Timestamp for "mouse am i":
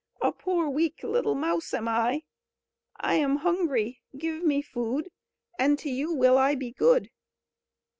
1.35-2.23